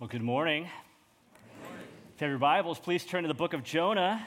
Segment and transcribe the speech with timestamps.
[0.00, 0.68] Well, good morning.
[1.64, 4.24] If you have your Bibles, please turn to the book of Jonah.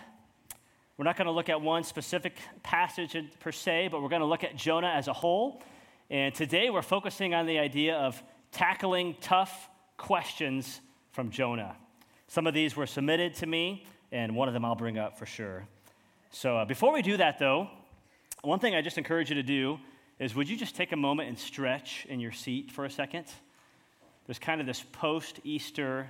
[0.98, 4.26] We're not going to look at one specific passage per se, but we're going to
[4.26, 5.64] look at Jonah as a whole.
[6.10, 8.22] And today we're focusing on the idea of
[8.52, 10.82] tackling tough questions
[11.14, 11.78] from Jonah.
[12.28, 15.26] Some of these were submitted to me, and one of them I'll bring up for
[15.26, 15.66] sure.
[16.32, 17.70] So uh, before we do that, though,
[18.42, 19.80] one thing I just encourage you to do
[20.20, 23.28] is would you just take a moment and stretch in your seat for a second?
[24.32, 26.10] There's kind of this post Easter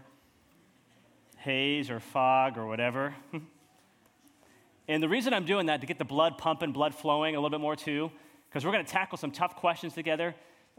[1.38, 3.16] haze or fog or whatever.
[4.88, 7.50] and the reason I'm doing that to get the blood pumping, blood flowing a little
[7.50, 8.12] bit more too,
[8.48, 10.36] because we're going to tackle some tough questions together.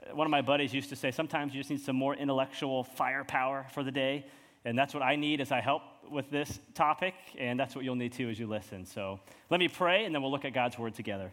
[0.09, 2.85] Uh, one of my buddies used to say sometimes you just need some more intellectual
[2.85, 4.25] firepower for the day.
[4.65, 7.15] And that's what I need as I help with this topic.
[7.37, 8.87] And that's what you'll need too as you listen.
[8.87, 9.19] So
[9.51, 11.33] let me pray, and then we'll look at God's word together.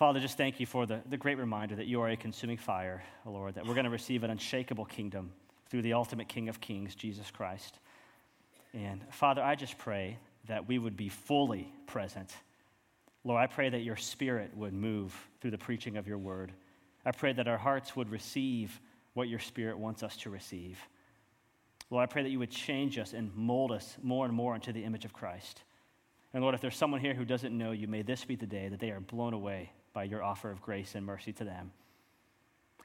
[0.00, 3.04] Father, just thank you for the, the great reminder that you are a consuming fire,
[3.26, 5.30] Lord, that we're going to receive an unshakable kingdom
[5.68, 7.78] through the ultimate King of Kings, Jesus Christ.
[8.72, 12.34] And Father, I just pray that we would be fully present.
[13.24, 16.52] Lord, I pray that your spirit would move through the preaching of your word.
[17.04, 18.80] I pray that our hearts would receive
[19.12, 20.78] what your spirit wants us to receive.
[21.90, 24.72] Lord, I pray that you would change us and mold us more and more into
[24.72, 25.62] the image of Christ.
[26.32, 28.68] And Lord, if there's someone here who doesn't know you, may this be the day
[28.68, 31.72] that they are blown away by your offer of grace and mercy to them.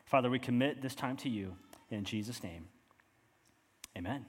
[0.06, 1.56] Father, we commit this time to you
[1.90, 2.68] in Jesus' name.
[3.98, 4.26] Amen.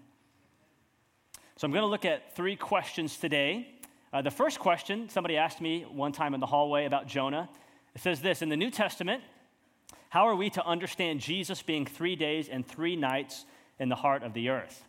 [1.57, 3.69] So I'm going to look at three questions today.
[4.13, 7.49] Uh, the first question, somebody asked me one time in the hallway about Jonah.
[7.95, 9.23] It says this In the New Testament,
[10.11, 13.45] how are we to understand Jesus being three days and three nights
[13.79, 14.85] in the heart of the earth?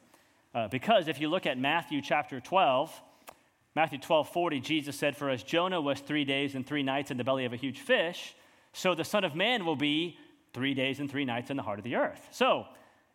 [0.54, 3.02] Uh, because if you look at Matthew chapter 12,
[3.78, 7.18] Matthew 12, 40, Jesus said, For as Jonah was three days and three nights in
[7.18, 8.34] the belly of a huge fish,
[8.74, 10.18] so the Son of Man will be
[10.52, 12.28] three days and three nights in the heart of the earth.
[12.32, 12.66] So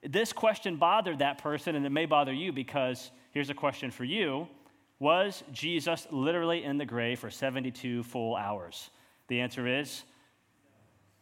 [0.08, 4.04] this question bothered that person, and it may bother you because here's a question for
[4.04, 4.46] you
[5.00, 8.90] Was Jesus literally in the grave for 72 full hours?
[9.26, 10.04] The answer is,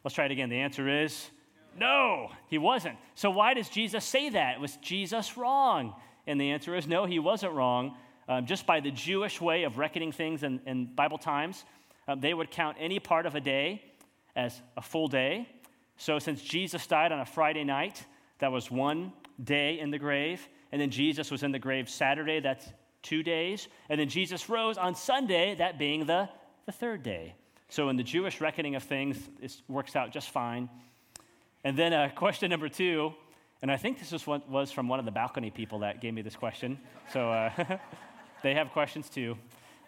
[0.05, 0.51] let's try it again.
[0.51, 1.31] The answer is,
[1.79, 2.99] no, he wasn't.
[3.15, 4.61] So why does Jesus say that?
[4.61, 5.95] Was Jesus wrong?
[6.27, 7.97] And the answer is no, he wasn't wrong
[8.29, 11.65] um, just by the Jewish way of reckoning things in, in Bible times,
[12.07, 13.83] um, they would count any part of a day
[14.37, 15.49] as a full day.
[15.97, 18.05] So, since Jesus died on a Friday night,
[18.39, 20.49] that was one day in the grave.
[20.73, 22.73] And then Jesus was in the grave Saturday, that's
[23.03, 23.69] two days.
[23.89, 26.29] And then Jesus rose on Sunday, that being the,
[26.67, 27.35] the third day.
[27.69, 30.69] So, in the Jewish reckoning of things, it works out just fine.
[31.65, 33.13] And then, uh, question number two,
[33.63, 36.23] and I think this was, was from one of the balcony people that gave me
[36.23, 36.79] this question.
[37.13, 37.77] So, uh,
[38.43, 39.37] They have questions too.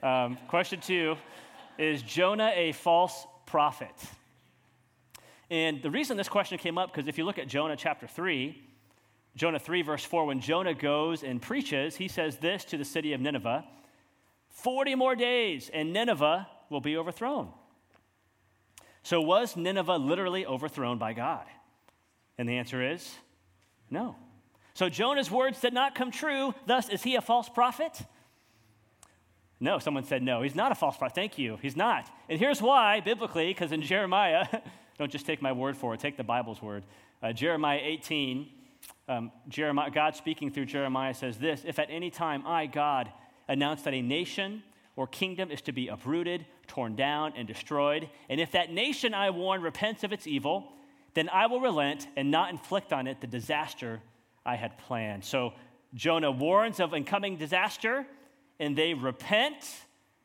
[0.02, 1.16] Um, question two
[1.78, 3.94] Is Jonah a false prophet?
[5.50, 8.58] And the reason this question came up, because if you look at Jonah chapter 3,
[9.36, 13.12] Jonah 3, verse 4, when Jonah goes and preaches, he says this to the city
[13.12, 13.64] of Nineveh
[14.48, 17.50] 40 more days, and Nineveh will be overthrown.
[19.02, 21.46] So, was Nineveh literally overthrown by God?
[22.38, 23.14] And the answer is
[23.90, 24.16] no.
[24.74, 26.54] So, Jonah's words did not come true.
[26.66, 28.00] Thus, is he a false prophet?
[29.62, 30.42] No, someone said no.
[30.42, 31.14] He's not a false prophet.
[31.14, 31.56] Thank you.
[31.62, 32.10] He's not.
[32.28, 34.44] And here's why, biblically, because in Jeremiah,
[34.98, 36.82] don't just take my word for it, take the Bible's word.
[37.22, 38.48] Uh, Jeremiah 18,
[39.06, 43.12] um, Jeremiah, God speaking through Jeremiah says this If at any time I, God,
[43.46, 44.64] announce that a nation
[44.96, 49.30] or kingdom is to be uprooted, torn down, and destroyed, and if that nation I
[49.30, 50.72] warn repents of its evil,
[51.14, 54.00] then I will relent and not inflict on it the disaster
[54.44, 55.24] I had planned.
[55.24, 55.52] So
[55.94, 58.08] Jonah warns of incoming disaster
[58.62, 59.56] and they repent,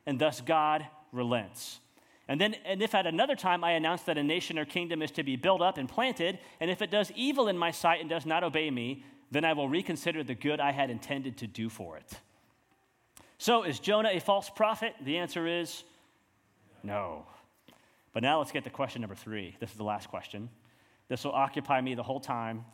[0.06, 1.80] and thus God relents.
[2.28, 5.10] And then, and if at another time I announce that a nation or kingdom is
[5.12, 8.08] to be built up and planted, and if it does evil in my sight and
[8.08, 11.68] does not obey me, then I will reconsider the good I had intended to do
[11.68, 12.12] for it.
[13.38, 14.94] So, is Jonah a false prophet?
[15.02, 15.82] The answer is
[16.84, 17.26] no.
[18.12, 19.56] But now let's get to question number three.
[19.58, 20.48] This is the last question.
[21.08, 22.64] This will occupy me the whole time.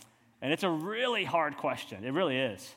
[0.42, 2.04] And it's a really hard question.
[2.04, 2.74] It really is.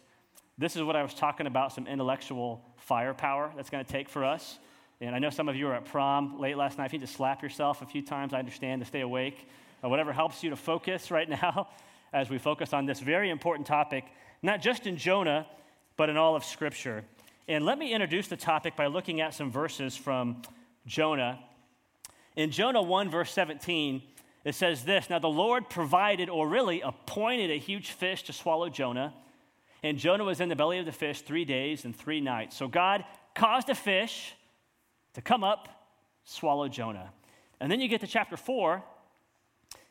[0.57, 4.25] This is what I was talking about some intellectual firepower that's going to take for
[4.25, 4.57] us.
[4.99, 6.85] And I know some of you were at prom late last night.
[6.85, 9.47] If you just slap yourself a few times, I understand to stay awake.
[9.83, 11.69] Or whatever helps you to focus right now
[12.11, 14.05] as we focus on this very important topic,
[14.41, 15.45] not just in Jonah,
[15.95, 17.03] but in all of Scripture.
[17.47, 20.41] And let me introduce the topic by looking at some verses from
[20.87, 21.39] Jonah.
[22.35, 24.01] In Jonah 1, verse 17,
[24.43, 28.69] it says this Now the Lord provided, or really appointed, a huge fish to swallow
[28.69, 29.13] Jonah.
[29.83, 32.57] And Jonah was in the belly of the fish three days and three nights.
[32.57, 34.33] So God caused a fish
[35.13, 35.69] to come up,
[36.23, 37.11] swallow Jonah.
[37.59, 38.83] And then you get to chapter four,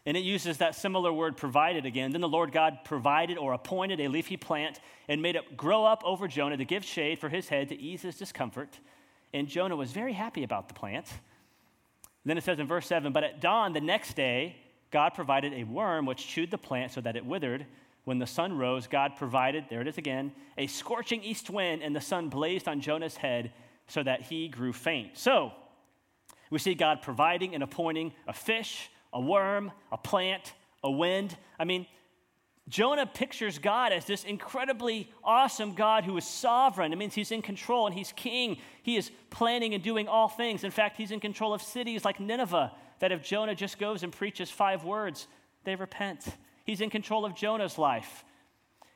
[0.04, 2.12] And it uses that similar word provided again.
[2.12, 4.78] Then the Lord God provided or appointed a leafy plant
[5.08, 8.02] and made it grow up over Jonah to give shade for his head to ease
[8.02, 8.78] his discomfort.
[9.34, 11.06] And Jonah was very happy about the plant.
[12.24, 14.56] then it says in verse 7 But at dawn the next day,
[14.90, 17.66] God provided a worm which chewed the plant so that it withered.
[18.06, 21.94] When the sun rose, God provided, there it is again, a scorching east wind, and
[21.94, 23.52] the sun blazed on Jonah's head
[23.88, 25.18] so that he grew faint.
[25.18, 25.50] So,
[26.48, 30.54] we see God providing and appointing a fish, a worm, a plant,
[30.84, 31.36] a wind.
[31.58, 31.84] I mean,
[32.68, 36.92] Jonah pictures God as this incredibly awesome God who is sovereign.
[36.92, 38.58] It means he's in control and he's king.
[38.84, 40.62] He is planning and doing all things.
[40.62, 42.70] In fact, he's in control of cities like Nineveh,
[43.00, 45.26] that if Jonah just goes and preaches five words,
[45.64, 46.24] they repent.
[46.66, 48.24] He's in control of Jonah's life.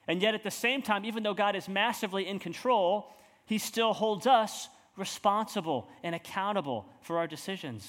[0.09, 3.15] And yet, at the same time, even though God is massively in control,
[3.47, 7.89] he still holds us responsible and accountable for our decisions.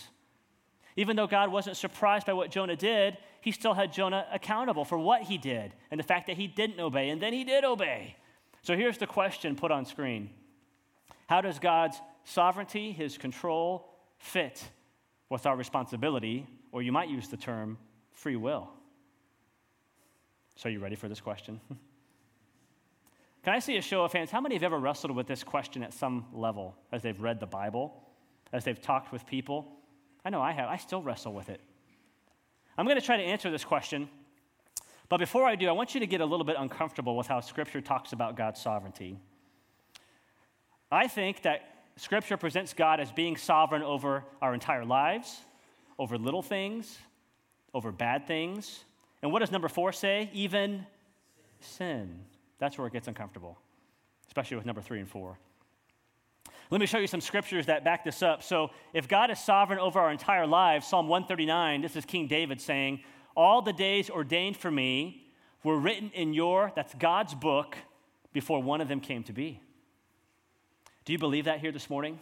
[0.95, 4.99] Even though God wasn't surprised by what Jonah did, he still had Jonah accountable for
[4.99, 8.15] what he did and the fact that he didn't obey, and then he did obey.
[8.61, 10.29] So here's the question put on screen
[11.27, 13.89] How does God's sovereignty, his control,
[14.19, 14.63] fit
[15.29, 17.79] with our responsibility, or you might use the term
[18.11, 18.69] free will?
[20.61, 21.59] So, are you ready for this question?
[23.43, 24.29] Can I see a show of hands?
[24.29, 27.47] How many have ever wrestled with this question at some level as they've read the
[27.47, 27.99] Bible,
[28.53, 29.67] as they've talked with people?
[30.23, 30.69] I know I have.
[30.69, 31.61] I still wrestle with it.
[32.77, 34.07] I'm going to try to answer this question,
[35.09, 37.39] but before I do, I want you to get a little bit uncomfortable with how
[37.39, 39.17] Scripture talks about God's sovereignty.
[40.91, 45.39] I think that Scripture presents God as being sovereign over our entire lives,
[45.97, 46.99] over little things,
[47.73, 48.83] over bad things.
[49.21, 50.29] And what does number four say?
[50.33, 50.85] Even
[51.59, 52.21] sin.
[52.59, 53.57] That's where it gets uncomfortable,
[54.27, 55.38] especially with number three and four.
[56.69, 58.44] Let me show you some scriptures that back this up.
[58.44, 62.62] So, if God is sovereign over our entire lives, Psalm 139, this is King David
[62.62, 63.01] saying,
[63.35, 65.27] All the days ordained for me
[65.63, 67.77] were written in your, that's God's book,
[68.31, 69.59] before one of them came to be.
[71.03, 72.19] Do you believe that here this morning?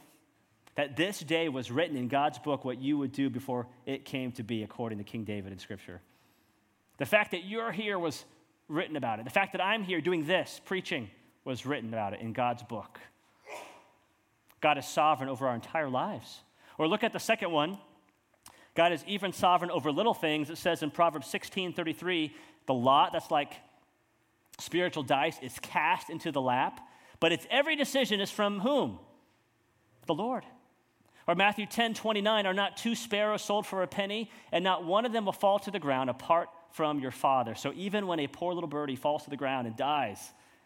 [0.75, 4.31] That this day was written in God's book what you would do before it came
[4.33, 6.01] to be, according to King David in Scripture.
[6.99, 8.25] The fact that you're here was
[8.67, 9.25] written about it.
[9.25, 11.09] The fact that I'm here doing this, preaching,
[11.43, 12.99] was written about it in God's book.
[14.61, 16.41] God is sovereign over our entire lives.
[16.77, 17.77] Or look at the second one.
[18.75, 20.49] God is even sovereign over little things.
[20.49, 22.35] It says in Proverbs 16 33,
[22.67, 23.53] the lot, that's like
[24.59, 26.81] spiritual dice, is cast into the lap,
[27.19, 28.99] but its every decision is from whom?
[30.05, 30.45] The Lord.
[31.27, 35.05] Or Matthew 10 29, are not two sparrows sold for a penny, and not one
[35.05, 37.55] of them will fall to the ground apart from your Father.
[37.55, 40.19] So even when a poor little birdie falls to the ground and dies,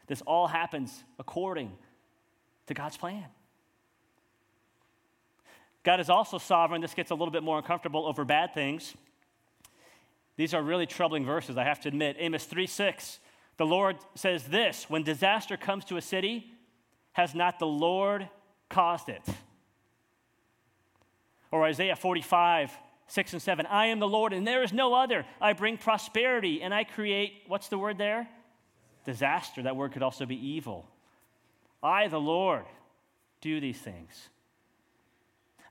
[0.07, 1.71] this all happens according
[2.67, 3.25] to God's plan.
[5.83, 6.81] God is also sovereign.
[6.81, 8.93] This gets a little bit more uncomfortable over bad things.
[10.35, 12.15] These are really troubling verses, I have to admit.
[12.19, 13.19] Amos 3 6,
[13.57, 16.51] the Lord says this When disaster comes to a city,
[17.11, 18.27] has not the Lord
[18.69, 19.21] caused it?
[21.51, 22.71] Or Isaiah 45
[23.07, 23.65] 6 and 7.
[23.65, 25.25] I am the Lord, and there is no other.
[25.41, 28.27] I bring prosperity, and I create, what's the word there?
[29.05, 29.63] Disaster.
[29.63, 30.87] That word could also be evil.
[31.81, 32.65] I, the Lord,
[33.41, 34.29] do these things.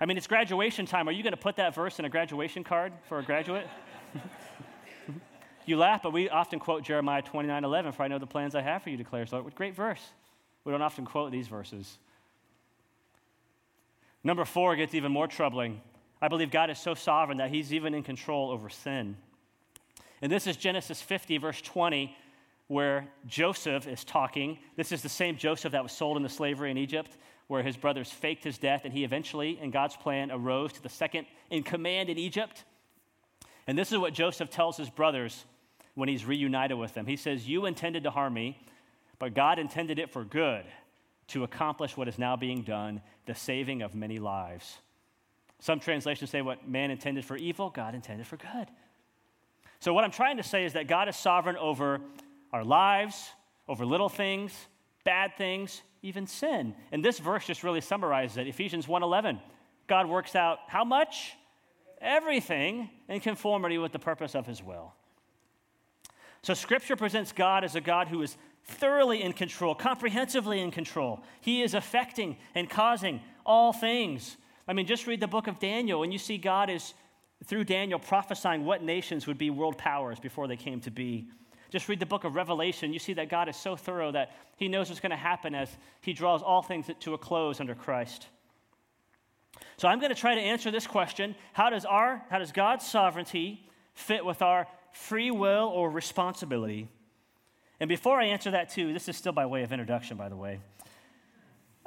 [0.01, 1.09] I mean, it's graduation time.
[1.09, 3.67] Are you going to put that verse in a graduation card for a graduate?
[5.67, 8.63] you laugh, but we often quote Jeremiah 29 11, for I know the plans I
[8.63, 9.55] have for you, declares Lord.
[9.55, 10.03] Great verse.
[10.65, 11.99] We don't often quote these verses.
[14.25, 15.81] Number four gets even more troubling.
[16.23, 19.17] I believe God is so sovereign that he's even in control over sin.
[20.23, 22.17] And this is Genesis 50, verse 20,
[22.69, 24.59] where Joseph is talking.
[24.77, 28.09] This is the same Joseph that was sold into slavery in Egypt, where his brothers
[28.09, 32.09] faked his death, and he eventually, in God's plan, arose to the second in command
[32.09, 32.63] in Egypt.
[33.67, 35.45] And this is what Joseph tells his brothers
[35.95, 37.07] when he's reunited with them.
[37.07, 38.65] He says, You intended to harm me,
[39.19, 40.65] but God intended it for good
[41.29, 44.79] to accomplish what is now being done, the saving of many lives.
[45.63, 48.67] Some translations say what man intended for evil, God intended for good.
[49.79, 52.01] So, what I'm trying to say is that God is sovereign over
[52.53, 53.31] our lives,
[53.69, 54.53] over little things,
[55.05, 56.75] bad things, even sin.
[56.91, 58.49] And this verse just really summarizes it.
[58.49, 59.41] Ephesians 1:11.
[59.87, 61.37] God works out how much?
[62.01, 64.93] Everything in conformity with the purpose of his will.
[66.43, 71.23] So scripture presents God as a God who is thoroughly in control, comprehensively in control.
[71.41, 74.39] He is affecting and causing all things
[74.73, 76.95] I mean, just read the book of Daniel, and you see God is,
[77.45, 81.29] through Daniel, prophesying what nations would be world powers before they came to be.
[81.69, 82.91] Just read the book of Revelation.
[82.91, 85.69] You see that God is so thorough that he knows what's going to happen as
[86.01, 88.29] he draws all things to a close under Christ.
[89.77, 92.87] So I'm going to try to answer this question How does, our, how does God's
[92.87, 96.89] sovereignty fit with our free will or responsibility?
[97.79, 100.37] And before I answer that, too, this is still by way of introduction, by the
[100.37, 100.61] way.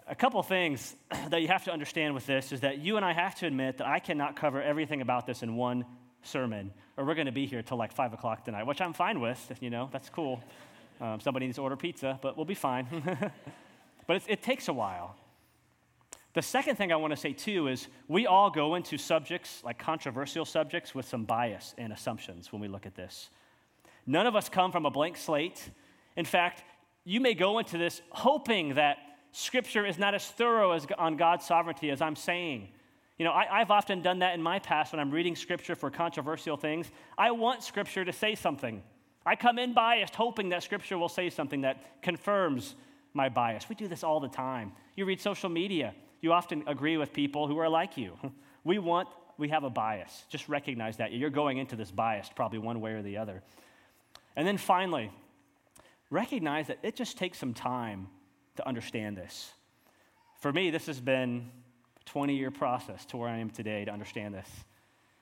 [0.07, 0.95] A couple things
[1.29, 3.79] that you have to understand with this is that you and I have to admit
[3.79, 5.85] that I cannot cover everything about this in one
[6.21, 9.19] sermon, or we're going to be here till like 5 o'clock tonight, which I'm fine
[9.19, 10.43] with, you know, that's cool.
[11.01, 12.87] Um, somebody needs to order pizza, but we'll be fine.
[14.07, 15.15] but it takes a while.
[16.33, 19.79] The second thing I want to say too is we all go into subjects, like
[19.79, 23.29] controversial subjects, with some bias and assumptions when we look at this.
[24.05, 25.69] None of us come from a blank slate.
[26.15, 26.63] In fact,
[27.05, 28.97] you may go into this hoping that
[29.37, 32.69] Scripture is not as thorough as on God's sovereignty as I'm saying.
[33.17, 35.89] You know, I, have often done that in my past when I'm reading Scripture for
[35.89, 36.89] controversial things.
[37.17, 38.81] I want Scripture to say something.
[39.25, 42.75] I come in biased, hoping that Scripture will say something that confirms
[43.13, 43.67] my bias.
[43.67, 44.71] We do this all the time.
[44.95, 48.17] You read social media, you often agree with people who are like you.
[48.63, 50.23] We want, we have a bias.
[50.27, 51.13] Just recognize that.
[51.13, 53.43] You're going into this biased, probably one way or the other.
[54.35, 55.11] And then finally,
[56.09, 58.07] recognize that it just takes some time
[58.55, 59.51] to understand this.
[60.39, 61.49] For me, this has been
[61.99, 64.49] a 20 year process to where I am today to understand this.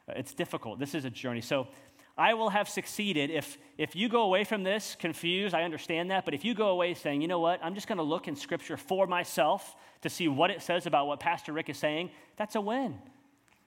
[0.07, 0.79] Uh, it's difficult.
[0.79, 1.41] This is a journey.
[1.41, 1.67] So
[2.17, 6.25] I will have succeeded if, if you go away from this confused, I understand that,
[6.25, 8.35] but if you go away saying, you know what, I'm just going to look in
[8.35, 12.55] Scripture for myself to see what it says about what Pastor Rick is saying, that's
[12.55, 12.99] a win.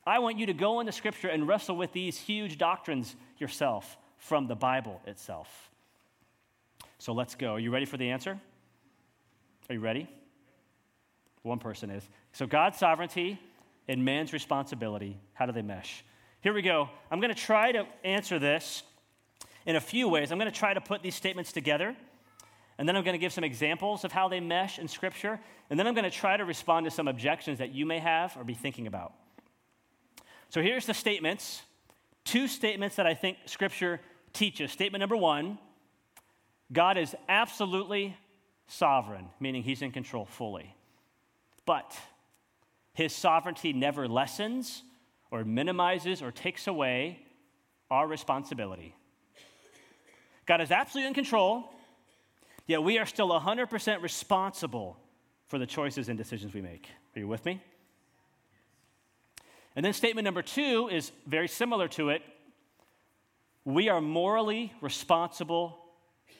[0.07, 4.47] I want you to go into Scripture and wrestle with these huge doctrines yourself from
[4.47, 5.71] the Bible itself.
[6.99, 7.55] So let's go.
[7.55, 8.41] Are you ready for the answer?
[9.69, 10.09] Are you ready?
[11.43, 12.09] One person is.
[12.33, 13.41] So God's sovereignty
[13.89, 16.05] and man's responsibility, how do they mesh?
[16.41, 16.89] Here we go.
[17.11, 18.83] I'm going to try to answer this
[19.65, 20.31] in a few ways.
[20.31, 21.97] I'm going to try to put these statements together,
[22.79, 25.79] and then I'm going to give some examples of how they mesh in Scripture, and
[25.79, 28.45] then I'm going to try to respond to some objections that you may have or
[28.45, 29.15] be thinking about.
[30.51, 31.63] So here's the statements
[32.25, 34.01] two statements that I think Scripture
[34.33, 34.71] teaches.
[34.71, 35.59] Statement number one
[36.73, 38.17] God is absolutely
[38.67, 40.75] sovereign, meaning he's in control fully.
[41.65, 41.97] But
[42.95, 44.83] his sovereignty never lessens
[45.31, 47.21] or minimizes or takes away
[47.91, 48.95] our responsibility.
[50.47, 51.73] God is absolutely in control,
[52.67, 54.97] yet we are still 100% responsible
[55.49, 56.89] for the choices and decisions we make.
[57.15, 57.61] Are you with me?
[59.75, 62.23] And then statement number two is very similar to it.
[63.65, 65.77] We are morally responsible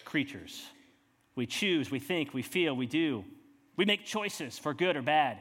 [0.05, 0.65] creatures.
[1.37, 3.25] We choose, we think, we feel, we do.
[3.77, 5.39] We make choices for good or bad.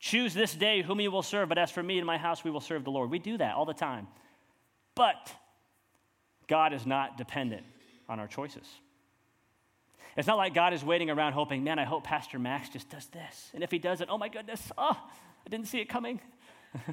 [0.00, 2.50] Choose this day whom you will serve, but as for me and my house, we
[2.50, 3.10] will serve the Lord.
[3.10, 4.08] We do that all the time.
[4.94, 5.32] But
[6.48, 7.64] God is not dependent
[8.08, 8.66] on our choices.
[10.16, 13.06] It's not like God is waiting around hoping, man, I hope Pastor Max just does
[13.06, 13.50] this.
[13.54, 16.20] And if he does it, oh my goodness, oh, I didn't see it coming.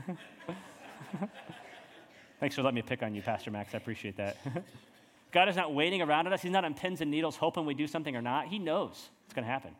[2.39, 3.73] Thanks for letting me pick on you, Pastor Max.
[3.73, 4.37] I appreciate that.
[5.35, 6.41] God is not waiting around at us.
[6.41, 8.47] He's not on pins and needles hoping we do something or not.
[8.47, 9.71] He knows it's going to happen.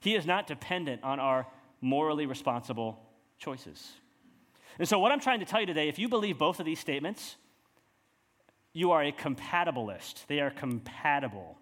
[0.00, 1.46] He is not dependent on our
[1.80, 3.00] morally responsible
[3.38, 3.90] choices.
[4.78, 6.78] And so, what I'm trying to tell you today, if you believe both of these
[6.78, 7.36] statements,
[8.74, 10.26] you are a compatibilist.
[10.26, 11.56] They are compatible.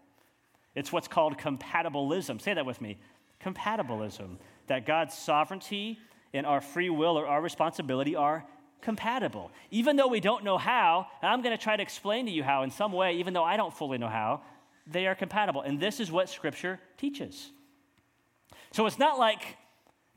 [0.74, 2.40] It's what's called compatibilism.
[2.40, 2.98] Say that with me
[3.40, 4.38] compatibilism.
[4.66, 6.00] That God's sovereignty
[6.32, 8.44] and our free will or our responsibility are
[8.84, 9.50] compatible.
[9.70, 12.62] Even though we don't know how, I'm going to try to explain to you how
[12.62, 14.42] in some way, even though I don't fully know how,
[14.86, 15.62] they are compatible.
[15.62, 17.50] And this is what Scripture teaches.
[18.72, 19.40] So it's not like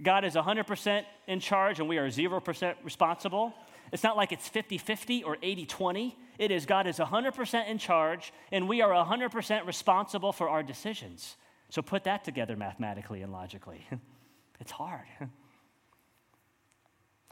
[0.03, 3.53] God is 100% in charge and we are 0% responsible.
[3.93, 6.17] It's not like it's 50 50 or 80 20.
[6.38, 11.38] It is God is 100% in charge and we are 100% responsible for our decisions.
[11.69, 13.88] So put that together mathematically and logically.
[14.59, 15.07] it's hard.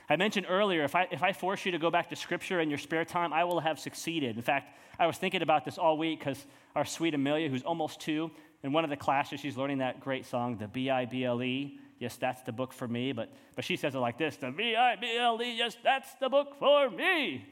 [0.08, 2.70] I mentioned earlier, if I, if I force you to go back to Scripture in
[2.70, 4.36] your spare time, I will have succeeded.
[4.36, 6.46] In fact, I was thinking about this all week because
[6.76, 8.30] our sweet Amelia, who's almost two,
[8.64, 11.42] in one of the classes, she's learning that great song, the B I B L
[11.42, 11.80] E.
[11.98, 13.14] Yes, that's the book for me.
[13.14, 16.14] But, but she says it like this the B I B L E, yes, that's
[16.16, 17.46] the book for me.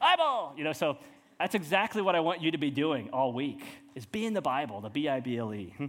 [0.00, 0.52] Bible.
[0.56, 0.98] You know, so
[1.38, 4.42] that's exactly what I want you to be doing all week, is be in the
[4.42, 5.72] Bible, the B I B L E.
[5.76, 5.86] Hmm.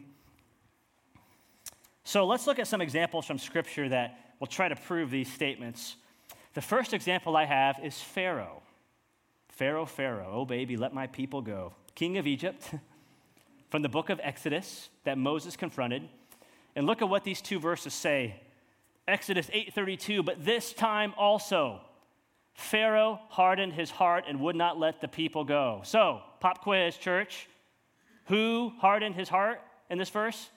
[2.03, 5.95] So let's look at some examples from Scripture that will try to prove these statements.
[6.55, 8.63] The first example I have is Pharaoh.
[9.49, 11.73] Pharaoh, Pharaoh, oh baby, let my people go.
[11.95, 12.71] King of Egypt,
[13.69, 16.07] from the book of Exodus that Moses confronted.
[16.75, 18.41] And look at what these two verses say.
[19.07, 21.81] Exodus 8:32, but this time also
[22.53, 25.81] Pharaoh hardened his heart and would not let the people go.
[25.83, 27.49] So, pop quiz, church.
[28.27, 30.49] Who hardened his heart in this verse?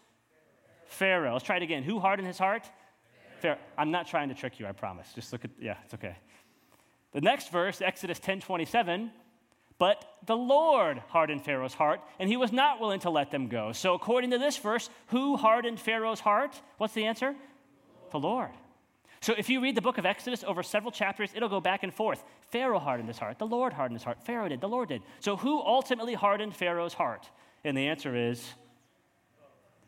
[0.86, 1.32] Pharaoh.
[1.32, 1.82] Let's try it again.
[1.82, 2.70] Who hardened his heart?
[3.38, 3.58] Pharaoh.
[3.76, 5.12] I'm not trying to trick you, I promise.
[5.14, 6.16] Just look at, yeah, it's okay.
[7.12, 9.10] The next verse, Exodus 10:27,
[9.78, 13.70] But the Lord hardened Pharaoh's heart, and he was not willing to let them go.
[13.72, 16.60] So, according to this verse, who hardened Pharaoh's heart?
[16.78, 17.36] What's the answer?
[18.10, 18.50] The Lord.
[19.20, 21.94] So, if you read the book of Exodus over several chapters, it'll go back and
[21.94, 22.24] forth.
[22.50, 24.22] Pharaoh hardened his heart, the Lord hardened his heart.
[24.24, 25.02] Pharaoh did, the Lord did.
[25.20, 27.30] So, who ultimately hardened Pharaoh's heart?
[27.64, 28.44] And the answer is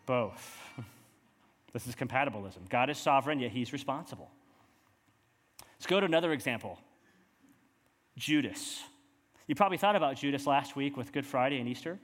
[0.06, 0.58] both.
[1.72, 2.68] This is compatibilism.
[2.68, 4.30] God is sovereign, yet he's responsible.
[5.74, 6.78] Let's go to another example
[8.16, 8.82] Judas.
[9.46, 11.98] You probably thought about Judas last week with Good Friday and Easter.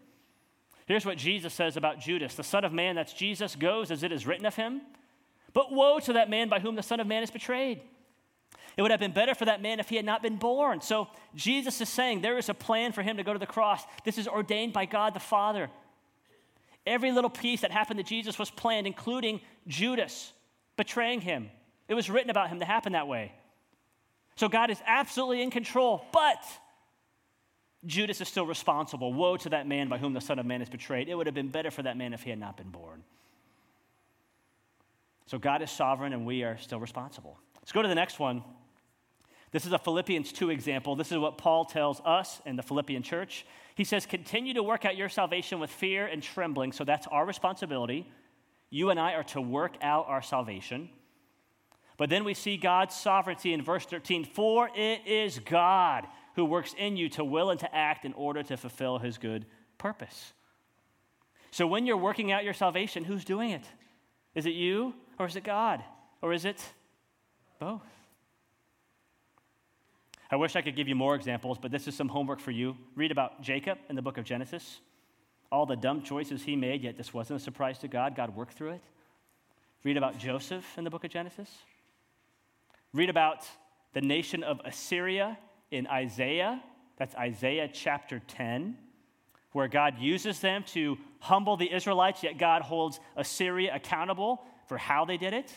[0.86, 4.12] Here's what Jesus says about Judas The Son of Man, that's Jesus, goes as it
[4.12, 4.80] is written of him.
[5.52, 7.80] But woe to that man by whom the Son of Man is betrayed.
[8.76, 10.82] It would have been better for that man if he had not been born.
[10.82, 13.82] So Jesus is saying there is a plan for him to go to the cross.
[14.04, 15.70] This is ordained by God the Father.
[16.86, 20.32] Every little piece that happened to Jesus was planned, including Judas
[20.76, 21.50] betraying him.
[21.88, 23.32] It was written about him to happen that way.
[24.36, 26.44] So God is absolutely in control, but
[27.86, 29.12] Judas is still responsible.
[29.12, 31.08] Woe to that man by whom the Son of Man is betrayed.
[31.08, 33.02] It would have been better for that man if he had not been born.
[35.26, 37.38] So God is sovereign and we are still responsible.
[37.56, 38.44] Let's go to the next one.
[39.50, 40.96] This is a Philippians 2 example.
[40.96, 43.46] This is what Paul tells us in the Philippian church.
[43.76, 46.72] He says, Continue to work out your salvation with fear and trembling.
[46.72, 48.10] So that's our responsibility.
[48.70, 50.88] You and I are to work out our salvation.
[51.98, 56.74] But then we see God's sovereignty in verse 13 For it is God who works
[56.76, 59.46] in you to will and to act in order to fulfill his good
[59.78, 60.32] purpose.
[61.50, 63.64] So when you're working out your salvation, who's doing it?
[64.34, 65.82] Is it you or is it God?
[66.22, 66.62] Or is it
[67.58, 67.95] both?
[70.30, 72.76] I wish I could give you more examples, but this is some homework for you.
[72.96, 74.80] Read about Jacob in the book of Genesis,
[75.52, 78.16] all the dumb choices he made, yet this wasn't a surprise to God.
[78.16, 78.82] God worked through it.
[79.84, 81.48] Read about Joseph in the book of Genesis.
[82.92, 83.46] Read about
[83.92, 85.38] the nation of Assyria
[85.70, 86.60] in Isaiah.
[86.96, 88.76] That's Isaiah chapter 10,
[89.52, 95.04] where God uses them to humble the Israelites, yet God holds Assyria accountable for how
[95.04, 95.52] they did it.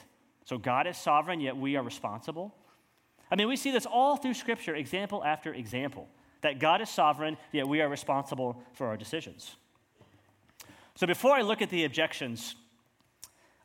[0.45, 2.53] So God is sovereign, yet we are responsible.
[3.31, 6.07] I mean, we see this all through Scripture, example after example,
[6.41, 9.55] that God is sovereign, yet we are responsible for our decisions.
[10.95, 12.55] So before I look at the objections,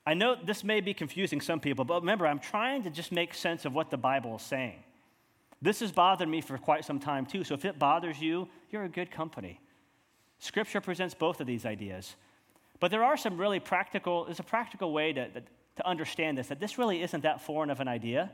[0.06, 3.32] I know this may be confusing some people, but remember, I'm trying to just make
[3.32, 4.82] sense of what the Bible is saying.
[5.62, 7.42] This has bothered me for quite some time, too.
[7.42, 9.60] So if it bothers you, you're a good company.
[10.38, 12.16] Scripture presents both of these ideas.
[12.80, 16.60] But there are some really practical, there's a practical way to, to understand this, that
[16.60, 18.30] this really isn't that foreign of an idea.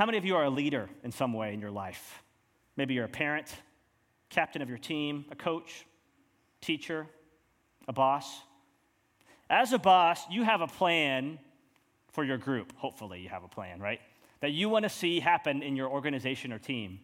[0.00, 2.22] How many of you are a leader in some way in your life?
[2.74, 3.54] Maybe you're a parent,
[4.30, 5.84] captain of your team, a coach,
[6.62, 7.06] teacher,
[7.86, 8.40] a boss.
[9.50, 11.38] As a boss, you have a plan
[12.12, 12.72] for your group.
[12.78, 14.00] Hopefully, you have a plan, right?
[14.40, 17.00] that you want to see happen in your organization or team.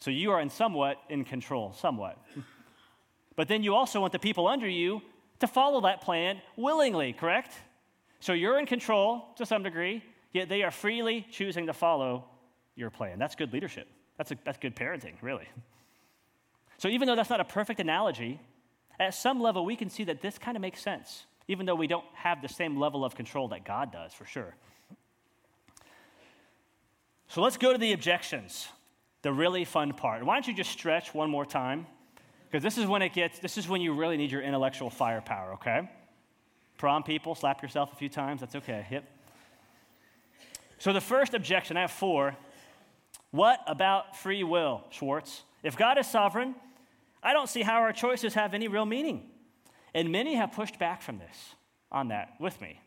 [0.00, 2.18] So you are in somewhat in control, somewhat.
[3.36, 5.00] But then you also want the people under you
[5.40, 7.54] to follow that plan willingly, correct?
[8.20, 12.26] So you're in control to some degree, yet they are freely choosing to follow
[12.76, 13.18] your plan.
[13.18, 13.88] That's good leadership.
[14.16, 15.48] That's, a, that's good parenting, really.
[16.78, 18.40] So even though that's not a perfect analogy,
[18.98, 21.86] at some level we can see that this kind of makes sense, even though we
[21.86, 24.54] don't have the same level of control that God does, for sure.
[27.28, 28.68] So let's go to the objections,
[29.22, 30.24] the really fun part.
[30.24, 31.86] Why don't you just stretch one more time?
[32.48, 35.54] Because this is when it gets, this is when you really need your intellectual firepower,
[35.54, 35.88] okay?
[36.76, 38.86] Prom people, slap yourself a few times, that's okay.
[38.90, 39.04] Yep.
[40.78, 42.36] So the first objection, I have four.
[43.34, 45.42] What about free will, Schwartz?
[45.64, 46.54] If God is sovereign,
[47.20, 49.28] I don't see how our choices have any real meaning.
[49.92, 51.56] And many have pushed back from this,
[51.90, 52.80] on that, with me.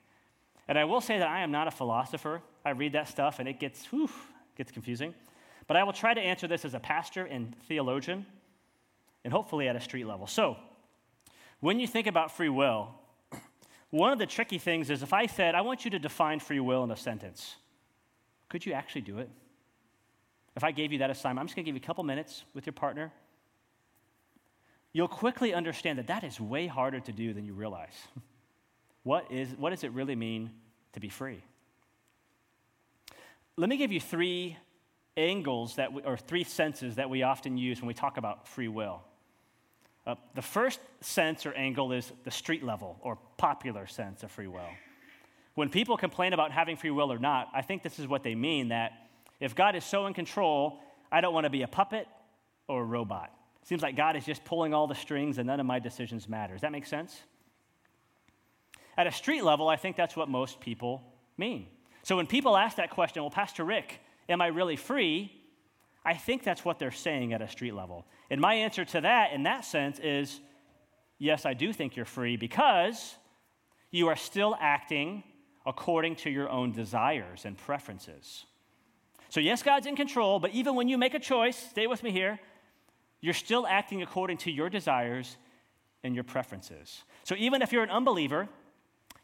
[0.69, 2.41] And I will say that I am not a philosopher.
[2.63, 4.09] I read that stuff and it gets, whew,
[4.55, 5.13] gets confusing.
[5.67, 8.25] But I will try to answer this as a pastor and theologian,
[9.25, 10.27] and hopefully at a street level.
[10.27, 10.55] So,
[11.59, 12.95] when you think about free will,
[13.89, 16.61] one of the tricky things is if I said, I want you to define free
[16.61, 17.57] will in a sentence,
[18.47, 19.29] could you actually do it?
[20.57, 22.43] If I gave you that assignment, I'm just going to give you a couple minutes
[22.55, 23.13] with your partner.
[24.91, 27.93] You'll quickly understand that that is way harder to do than you realize.
[29.03, 30.49] What, is, what does it really mean
[30.91, 31.41] to be free?
[33.55, 34.57] Let me give you three
[35.15, 38.67] angles that we, or three senses that we often use when we talk about free
[38.67, 39.01] will.
[40.05, 44.47] Uh, the first sense or angle is the street level or popular sense of free
[44.47, 44.69] will.
[45.55, 48.35] When people complain about having free will or not, I think this is what they
[48.35, 49.06] mean that
[49.39, 50.79] if God is so in control,
[51.11, 52.07] I don't want to be a puppet
[52.67, 53.31] or a robot.
[53.61, 56.27] It seems like God is just pulling all the strings and none of my decisions
[56.27, 56.53] matter.
[56.53, 57.21] Does that make sense?
[58.97, 61.03] At a street level, I think that's what most people
[61.37, 61.67] mean.
[62.03, 65.31] So when people ask that question, well, Pastor Rick, am I really free?
[66.03, 68.05] I think that's what they're saying at a street level.
[68.29, 70.39] And my answer to that, in that sense, is
[71.19, 73.15] yes, I do think you're free because
[73.91, 75.23] you are still acting
[75.65, 78.45] according to your own desires and preferences.
[79.29, 82.11] So, yes, God's in control, but even when you make a choice, stay with me
[82.11, 82.39] here,
[83.19, 85.37] you're still acting according to your desires
[86.03, 87.03] and your preferences.
[87.23, 88.47] So, even if you're an unbeliever,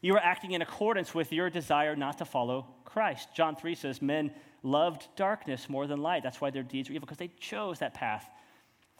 [0.00, 3.28] you are acting in accordance with your desire not to follow Christ.
[3.34, 6.22] John 3 says, Men loved darkness more than light.
[6.22, 8.28] That's why their deeds were evil, because they chose that path.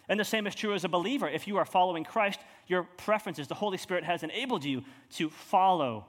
[0.08, 1.28] And the same is true as a believer.
[1.28, 6.06] If you are following Christ, your preferences, the Holy Spirit has enabled you to follow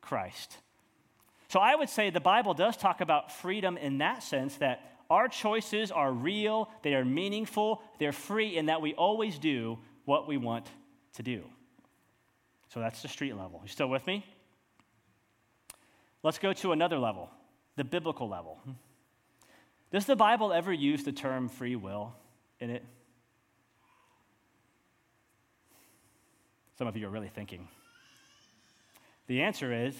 [0.00, 0.58] Christ.
[1.48, 5.28] So I would say the Bible does talk about freedom in that sense that our
[5.28, 10.36] choices are real, they are meaningful, they're free, and that we always do what we
[10.36, 10.66] want
[11.14, 11.44] to do.
[12.68, 13.60] So that's the street level.
[13.62, 14.26] You still with me?
[16.22, 17.30] Let's go to another level,
[17.76, 18.58] the biblical level.
[19.90, 22.12] Does the Bible ever use the term free will
[22.60, 22.84] in it?
[26.76, 27.68] Some of you are really thinking.
[29.26, 29.94] The answer is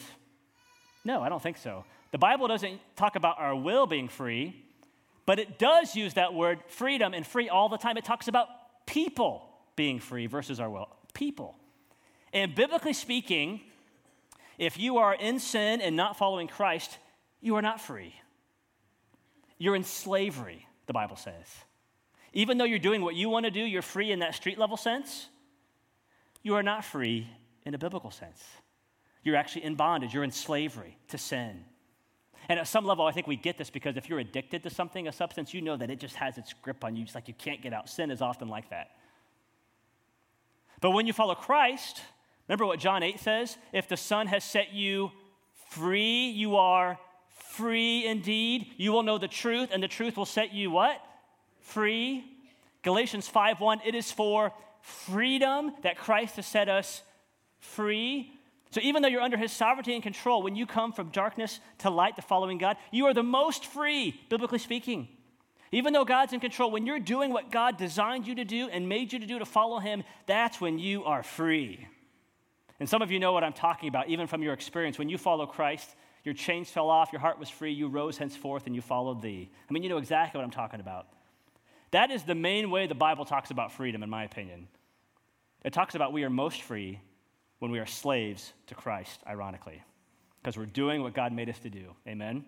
[1.04, 1.84] no, I don't think so.
[2.10, 4.64] The Bible doesn't talk about our will being free,
[5.26, 7.96] but it does use that word freedom and free all the time.
[7.96, 8.48] It talks about
[8.86, 10.88] people being free versus our will.
[11.12, 11.54] People.
[12.32, 13.60] And biblically speaking,
[14.58, 16.98] if you are in sin and not following Christ,
[17.40, 18.14] you are not free.
[19.58, 21.46] You're in slavery, the Bible says.
[22.32, 24.76] Even though you're doing what you want to do, you're free in that street level
[24.76, 25.28] sense.
[26.42, 27.28] You are not free
[27.64, 28.42] in a biblical sense.
[29.24, 31.64] You're actually in bondage, you're in slavery to sin.
[32.48, 35.06] And at some level, I think we get this because if you're addicted to something,
[35.06, 37.02] a substance, you know that it just has its grip on you.
[37.02, 37.90] It's like you can't get out.
[37.90, 38.92] Sin is often like that.
[40.80, 42.00] But when you follow Christ,
[42.48, 43.58] remember what John 8 says?
[43.72, 45.10] If the Son has set you
[45.70, 48.72] free, you are free indeed.
[48.76, 51.02] You will know the truth, and the truth will set you what?
[51.60, 52.24] Free.
[52.82, 57.02] Galatians 5:1, it is for freedom that Christ has set us
[57.58, 58.32] free.
[58.70, 61.90] So even though you're under his sovereignty and control, when you come from darkness to
[61.90, 65.08] light to following God, you are the most free, biblically speaking.
[65.72, 68.88] Even though God's in control, when you're doing what God designed you to do and
[68.88, 71.86] made you to do to follow him, that's when you are free.
[72.80, 74.98] And some of you know what I'm talking about, even from your experience.
[74.98, 78.66] When you follow Christ, your chains fell off, your heart was free, you rose henceforth,
[78.66, 79.50] and you followed thee.
[79.68, 81.06] I mean, you know exactly what I'm talking about.
[81.90, 84.68] That is the main way the Bible talks about freedom, in my opinion.
[85.64, 87.00] It talks about we are most free
[87.58, 89.82] when we are slaves to Christ, ironically,
[90.40, 91.94] because we're doing what God made us to do.
[92.06, 92.44] Amen?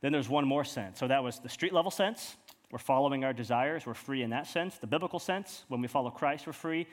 [0.00, 0.98] Then there's one more sense.
[0.98, 2.36] So that was the street level sense.
[2.70, 3.84] We're following our desires.
[3.84, 4.78] We're free in that sense.
[4.78, 6.86] The biblical sense, when we follow Christ, we're free.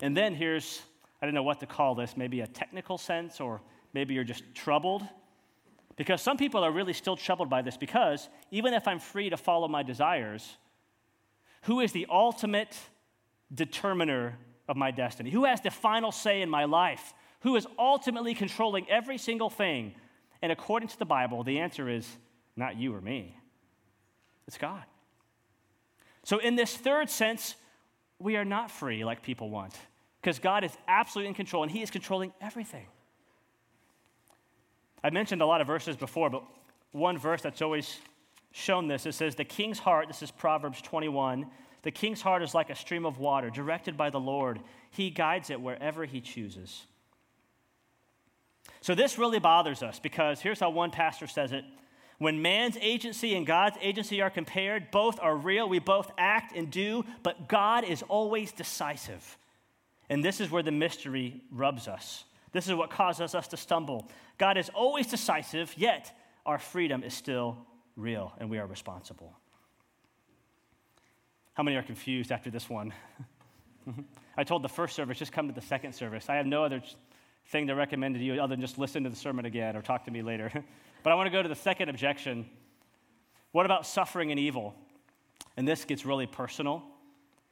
[0.00, 0.80] And then here's,
[1.20, 3.60] I don't know what to call this, maybe a technical sense, or
[3.92, 5.02] maybe you're just troubled.
[5.96, 9.36] Because some people are really still troubled by this, because even if I'm free to
[9.36, 10.56] follow my desires,
[11.62, 12.76] who is the ultimate
[13.52, 15.30] determiner of my destiny?
[15.30, 17.14] Who has the final say in my life?
[17.40, 19.94] Who is ultimately controlling every single thing?
[20.42, 22.08] And according to the Bible, the answer is
[22.56, 23.36] not you or me,
[24.46, 24.84] it's God.
[26.22, 27.54] So, in this third sense,
[28.18, 29.74] we are not free like people want
[30.20, 32.86] because God is absolutely in control and He is controlling everything.
[35.02, 36.42] I mentioned a lot of verses before, but
[36.92, 37.98] one verse that's always
[38.52, 41.46] shown this it says, The king's heart, this is Proverbs 21,
[41.84, 44.58] the king's heart is like a stream of water directed by the Lord.
[44.90, 46.86] He guides it wherever he chooses.
[48.80, 51.64] So, this really bothers us because here's how one pastor says it
[52.18, 55.68] when man's agency and God's agency are compared, both are real.
[55.68, 59.36] We both act and do, but God is always decisive.
[60.08, 62.24] And this is where the mystery rubs us.
[62.52, 64.08] This is what causes us to stumble.
[64.38, 66.16] God is always decisive, yet
[66.46, 67.58] our freedom is still
[67.96, 69.34] real, and we are responsible.
[71.54, 72.92] How many are confused after this one?
[74.36, 76.28] I told the first service, just come to the second service.
[76.28, 76.82] I have no other
[77.46, 80.04] thing to recommend to you other than just listen to the sermon again or talk
[80.06, 80.50] to me later.
[81.02, 82.46] but I want to go to the second objection.
[83.52, 84.74] What about suffering and evil?
[85.56, 86.82] And this gets really personal.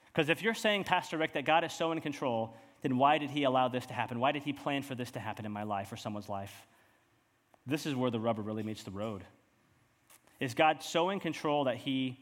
[0.07, 3.31] Because if you're saying, Pastor Rick, that God is so in control, then why did
[3.31, 4.19] he allow this to happen?
[4.19, 6.67] Why did he plan for this to happen in my life or someone's life?
[7.67, 9.23] This is where the rubber really meets the road.
[10.41, 12.19] Is God so in control that he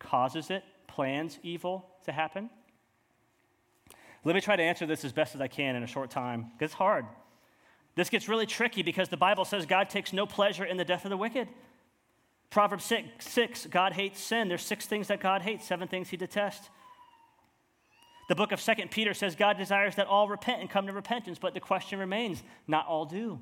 [0.00, 2.50] causes it, plans evil to happen?
[4.24, 6.50] Let me try to answer this as best as I can in a short time,
[6.52, 7.06] because it's hard.
[7.94, 11.04] This gets really tricky because the Bible says God takes no pleasure in the death
[11.04, 11.48] of the wicked.
[12.50, 14.48] Proverbs 6, 6 God hates sin.
[14.48, 16.68] There's six things that God hates, seven things he detests.
[18.28, 21.38] The book of Second Peter says God desires that all repent and come to repentance,
[21.38, 23.40] but the question remains not all do.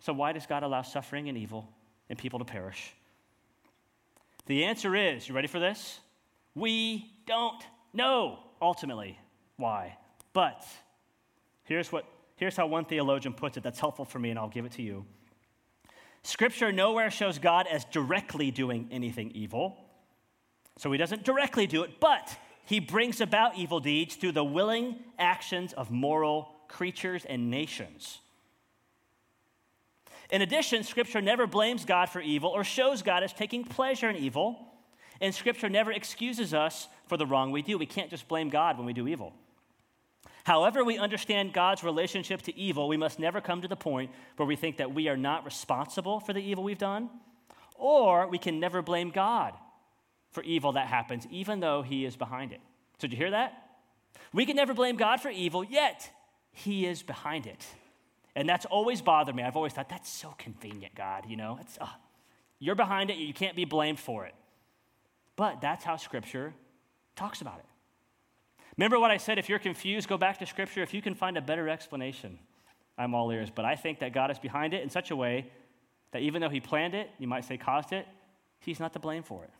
[0.00, 1.68] So, why does God allow suffering and evil
[2.08, 2.94] and people to perish?
[4.48, 6.00] The answer is you ready for this?
[6.54, 9.18] We don't know ultimately
[9.56, 9.98] why.
[10.32, 10.66] But
[11.64, 12.06] here's, what,
[12.36, 14.82] here's how one theologian puts it that's helpful for me, and I'll give it to
[14.82, 15.04] you.
[16.22, 19.76] Scripture nowhere shows God as directly doing anything evil.
[20.78, 22.34] So he doesn't directly do it, but
[22.64, 28.20] he brings about evil deeds through the willing actions of moral creatures and nations.
[30.30, 34.16] In addition, Scripture never blames God for evil or shows God as taking pleasure in
[34.16, 34.58] evil.
[35.20, 37.78] And Scripture never excuses us for the wrong we do.
[37.78, 39.32] We can't just blame God when we do evil.
[40.44, 44.46] However, we understand God's relationship to evil, we must never come to the point where
[44.46, 47.10] we think that we are not responsible for the evil we've done,
[47.74, 49.52] or we can never blame God
[50.30, 52.60] for evil that happens, even though He is behind it.
[52.98, 53.62] So, did you hear that?
[54.32, 56.08] We can never blame God for evil, yet
[56.52, 57.66] He is behind it.
[58.36, 59.42] And that's always bothered me.
[59.42, 61.58] I've always thought, that's so convenient, God, you know?
[61.60, 61.86] It's, uh,
[62.58, 64.34] you're behind it, you can't be blamed for it.
[65.36, 66.52] But that's how Scripture
[67.16, 67.64] talks about it.
[68.76, 69.38] Remember what I said?
[69.38, 70.82] If you're confused, go back to Scripture.
[70.82, 72.38] If you can find a better explanation,
[72.96, 73.50] I'm all ears.
[73.52, 75.50] But I think that God is behind it in such a way
[76.12, 78.06] that even though He planned it, you might say caused it,
[78.60, 79.50] He's not to blame for it.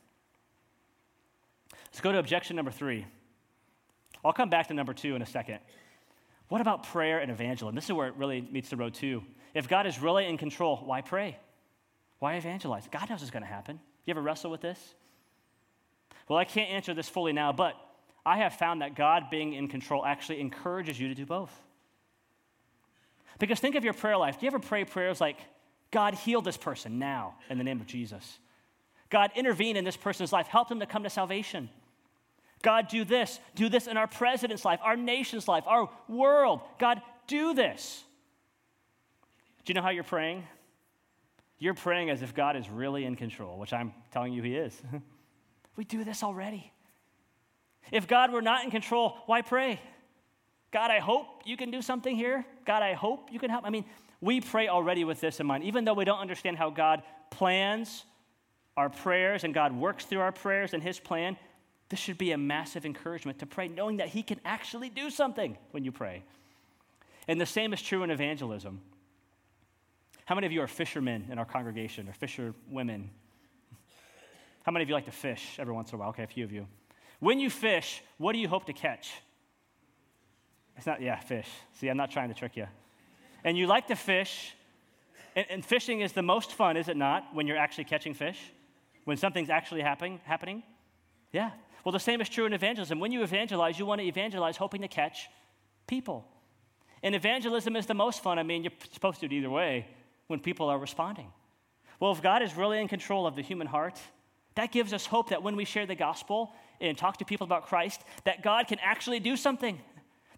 [1.86, 3.06] Let's go to objection number three.
[4.24, 5.58] I'll come back to number two in a second.
[6.48, 7.74] What about prayer and evangelism?
[7.74, 9.22] This is where it really meets the road, too.
[9.54, 11.38] If God is really in control, why pray?
[12.18, 12.88] Why evangelize?
[12.90, 13.80] God knows what's going to happen.
[14.06, 14.94] You ever wrestle with this?
[16.28, 17.74] Well, I can't answer this fully now, but
[18.24, 21.52] I have found that God being in control actually encourages you to do both.
[23.38, 24.38] Because think of your prayer life.
[24.38, 25.38] Do you ever pray prayers like,
[25.90, 28.38] God, heal this person now in the name of Jesus?
[29.10, 31.70] God, intervene in this person's life, help them to come to salvation.
[32.62, 33.38] God, do this.
[33.54, 36.60] Do this in our president's life, our nation's life, our world.
[36.78, 38.04] God, do this.
[39.64, 40.44] Do you know how you're praying?
[41.58, 44.80] You're praying as if God is really in control, which I'm telling you He is.
[45.76, 46.72] we do this already.
[47.90, 49.80] If God were not in control, why pray?
[50.70, 52.44] God, I hope you can do something here.
[52.64, 53.64] God, I hope you can help.
[53.64, 53.84] I mean,
[54.20, 55.64] we pray already with this in mind.
[55.64, 58.04] Even though we don't understand how God plans
[58.76, 61.36] our prayers and God works through our prayers and His plan,
[61.88, 65.56] this should be a massive encouragement to pray, knowing that He can actually do something
[65.70, 66.22] when you pray.
[67.26, 68.80] And the same is true in evangelism.
[70.24, 73.10] How many of you are fishermen in our congregation or fisher women?
[74.62, 76.10] How many of you like to fish every once in a while?
[76.10, 76.66] Okay, a few of you.
[77.20, 79.10] When you fish, what do you hope to catch?
[80.76, 81.48] It's not, yeah, fish.
[81.80, 82.66] See, I'm not trying to trick you.
[83.44, 84.54] And you like to fish,
[85.34, 88.38] and, and fishing is the most fun, is it not, when you're actually catching fish?
[89.04, 90.62] When something's actually happening, happening?
[91.32, 91.50] Yeah.
[91.84, 93.00] Well, the same is true in evangelism.
[93.00, 95.28] When you evangelize, you want to evangelize hoping to catch
[95.86, 96.26] people.
[97.02, 98.38] And evangelism is the most fun.
[98.38, 99.86] I mean, you're supposed to do it either way
[100.26, 101.32] when people are responding.
[102.00, 103.98] Well, if God is really in control of the human heart,
[104.54, 107.66] that gives us hope that when we share the gospel and talk to people about
[107.66, 109.80] Christ, that God can actually do something,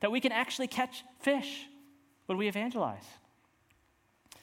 [0.01, 1.67] that we can actually catch fish
[2.27, 3.05] when we evangelize.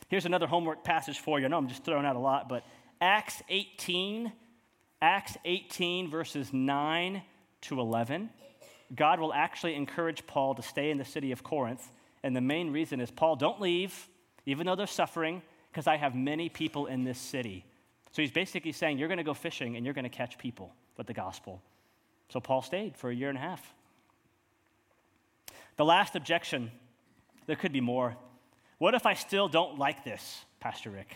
[0.09, 1.45] Here's another homework passage for you.
[1.45, 2.63] I know I'm just throwing out a lot, but
[3.01, 4.31] Acts 18
[5.01, 7.21] Acts 18, verses 9
[7.61, 8.29] to 11,
[8.95, 11.91] God will actually encourage Paul to stay in the city of Corinth.
[12.23, 14.07] And the main reason is Paul, don't leave,
[14.45, 17.65] even though they're suffering, because I have many people in this city.
[18.11, 20.73] So he's basically saying, You're going to go fishing and you're going to catch people
[20.97, 21.61] with the gospel.
[22.29, 23.73] So Paul stayed for a year and a half.
[25.75, 26.71] The last objection,
[27.45, 28.17] there could be more.
[28.79, 31.15] What if I still don't like this, Pastor Rick?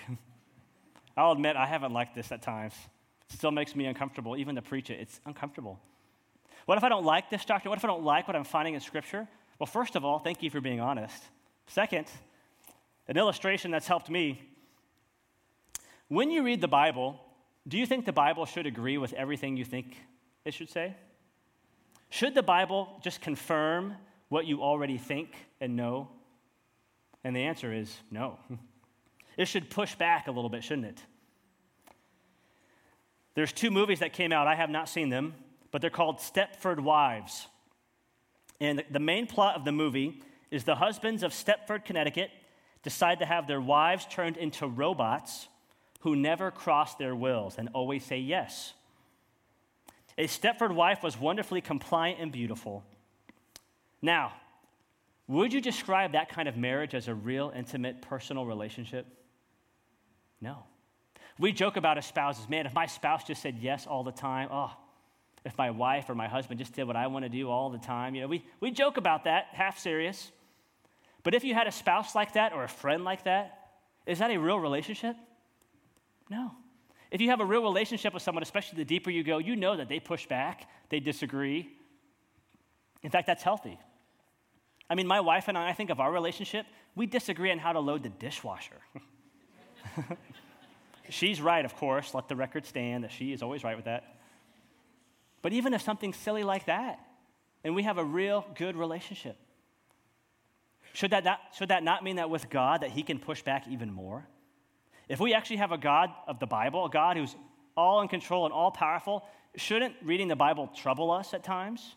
[1.17, 2.76] I'll admit I haven't liked this at times
[3.32, 5.00] still makes me uncomfortable, even to preach it.
[5.00, 5.80] It's uncomfortable.
[6.65, 7.70] What if I don't like this doctrine?
[7.70, 9.28] What if I don't like what I'm finding in Scripture?
[9.60, 11.24] Well, first of all, thank you for being honest.
[11.67, 12.08] Second,
[13.08, 14.41] an illustration that's helped me.
[16.08, 17.20] When you read the Bible,
[17.67, 19.98] do you think the Bible should agree with everything you think
[20.46, 20.96] it should say?
[22.10, 23.96] Should the Bible just confirm
[24.30, 26.10] what you already think and know?
[27.24, 28.38] And the answer is no.
[29.38, 31.02] It should push back a little bit, shouldn't it?
[33.34, 34.48] There's two movies that came out.
[34.48, 35.36] I have not seen them,
[35.72, 37.48] but they're called Stepford Wives.
[38.60, 42.30] And the main plot of the movie is the husbands of Stepford, Connecticut
[42.84, 45.48] decide to have their wives turned into robots
[46.02, 48.74] who never cross their wills and always say yes.
[50.17, 52.84] A Stepford wife was wonderfully compliant and beautiful.
[54.02, 54.34] Now,
[55.28, 59.06] would you describe that kind of marriage as a real, intimate, personal relationship?
[60.41, 60.63] No.
[61.42, 64.72] We joke about spouses, man, if my spouse just said yes all the time, oh,
[65.44, 67.80] if my wife or my husband just did what I want to do all the
[67.80, 70.32] time, you know, we, we joke about that, half serious.
[71.24, 73.72] But if you had a spouse like that or a friend like that,
[74.06, 75.16] is that a real relationship?
[76.30, 76.52] No.
[77.10, 79.76] If you have a real relationship with someone, especially the deeper you go, you know
[79.78, 81.72] that they push back, they disagree.
[83.02, 83.80] In fact, that's healthy.
[84.92, 87.74] I mean, my wife and I, I think of our relationship, we disagree on how
[87.74, 88.78] to load the dishwasher.
[91.12, 92.13] She's right, of course.
[92.13, 94.15] Let the record stand that she is always right with that.
[95.41, 97.00] But even if something silly like that,
[97.63, 99.36] and we have a real good relationship,
[100.93, 103.67] should that, not, should that not mean that with God that he can push back
[103.67, 104.26] even more?
[105.10, 107.36] If we actually have a God of the Bible, a God who's
[107.76, 109.26] all in control and all powerful,
[109.58, 111.95] shouldn't reading the Bible trouble us at times?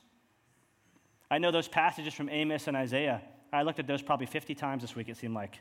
[1.31, 3.23] I know those passages from Amos and Isaiah,
[3.53, 5.61] I looked at those probably 50 times this week, it seemed like.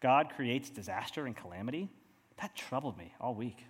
[0.00, 1.88] God creates disaster and calamity.
[2.42, 3.64] That troubled me all week.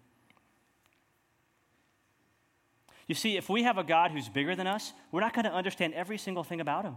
[3.06, 5.52] You see, if we have a God who's bigger than us, we're not going to
[5.52, 6.96] understand every single thing about him.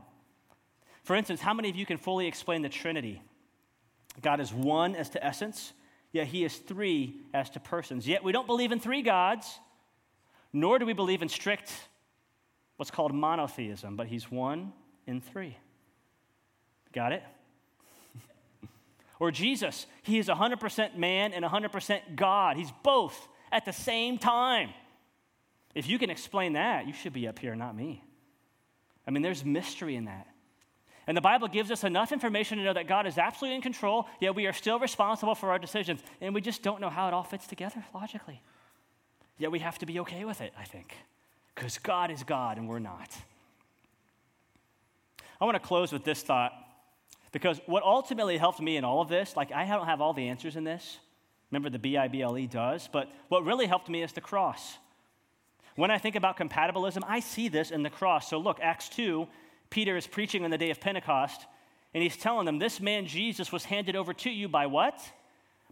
[1.03, 3.21] For instance, how many of you can fully explain the Trinity?
[4.21, 5.73] God is one as to essence,
[6.13, 8.07] yet he is three as to persons.
[8.07, 9.59] Yet we don't believe in three gods,
[10.53, 11.73] nor do we believe in strict,
[12.77, 14.71] what's called monotheism, but he's one
[15.05, 15.57] in three.
[16.93, 17.23] Got it?
[19.25, 22.57] Or Jesus, he is 100% man and 100% God.
[22.57, 24.69] He's both at the same time.
[25.73, 28.03] If you can explain that, you should be up here, not me.
[29.07, 30.27] I mean, there's mystery in that.
[31.07, 34.07] And the Bible gives us enough information to know that God is absolutely in control,
[34.19, 36.01] yet we are still responsible for our decisions.
[36.21, 38.41] And we just don't know how it all fits together logically.
[39.39, 40.95] Yet we have to be okay with it, I think,
[41.55, 43.09] because God is God and we're not.
[45.41, 46.53] I want to close with this thought
[47.35, 50.29] because what ultimately helped me in all of this, like I don't have all the
[50.29, 50.99] answers in this.
[51.51, 54.21] Remember, the B I B L E does, but what really helped me is the
[54.21, 54.77] cross.
[55.75, 58.29] When I think about compatibilism, I see this in the cross.
[58.29, 59.27] So look, Acts 2,
[59.69, 61.45] Peter is preaching on the day of Pentecost,
[61.93, 64.97] and he's telling them, This man Jesus was handed over to you by what?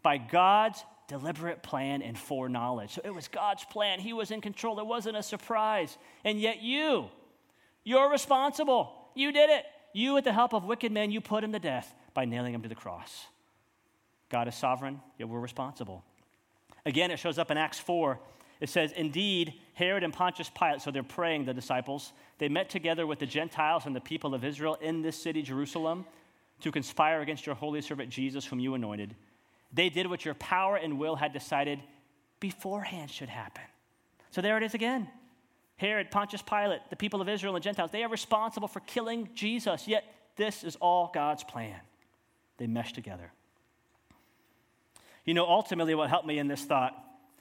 [0.02, 2.95] By God's deliberate plan and foreknowledge.
[2.95, 4.02] So it was God's plan.
[4.02, 4.82] He was in control.
[4.82, 5.97] It wasn't a surprise.
[6.26, 7.06] And yet you,
[7.86, 8.91] you're responsible.
[9.15, 9.63] You did it.
[9.94, 12.64] You, with the help of wicked men, you put him to death by nailing him
[12.64, 13.28] to the cross.
[14.30, 16.04] God is sovereign, yet we're responsible.
[16.86, 18.20] Again, it shows up in Acts 4
[18.64, 23.06] it says, Indeed, Herod and Pontius Pilate, so they're praying, the disciples, they met together
[23.06, 26.06] with the Gentiles and the people of Israel in this city, Jerusalem,
[26.62, 29.16] to conspire against your holy servant Jesus, whom you anointed.
[29.74, 31.82] They did what your power and will had decided
[32.40, 33.64] beforehand should happen.
[34.32, 35.10] So there it is again.
[35.84, 39.86] Herod, Pontius Pilate, the people of Israel and Gentiles, they are responsible for killing Jesus,
[39.86, 40.06] yet
[40.38, 41.76] this is all God's plan.
[42.56, 43.34] They mesh together.
[45.26, 46.96] You know, ultimately, what helped me in this thought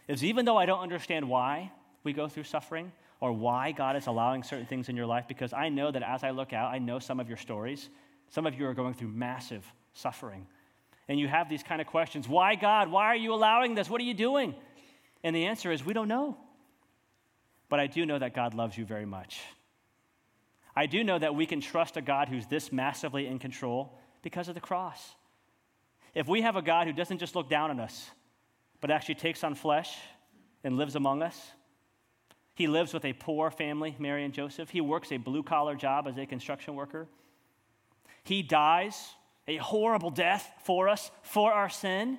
[0.09, 1.71] is even though I don't understand why
[2.03, 5.53] we go through suffering or why God is allowing certain things in your life, because
[5.53, 7.91] I know that as I look out, I know some of your stories.
[8.29, 10.49] Some of you are going through massive suffering.
[11.07, 12.91] And you have these kind of questions Why, God?
[12.91, 13.89] Why are you allowing this?
[13.89, 14.57] What are you doing?
[15.23, 16.37] And the answer is we don't know.
[17.73, 19.41] But I do know that God loves you very much.
[20.77, 24.49] I do know that we can trust a God who's this massively in control because
[24.49, 25.15] of the cross.
[26.15, 28.11] If we have a God who doesn't just look down on us,
[28.83, 29.97] but actually takes on flesh
[30.63, 31.51] and lives among us.
[32.55, 34.69] He lives with a poor family, Mary and Joseph.
[34.69, 37.09] He works a blue collar job as a construction worker.
[38.23, 39.15] He dies
[39.49, 42.19] a horrible death for us, for our sin.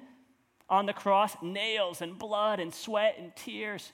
[0.68, 3.94] On the cross, nails and blood and sweat and tears.